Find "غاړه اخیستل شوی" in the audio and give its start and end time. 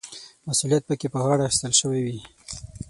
1.25-2.01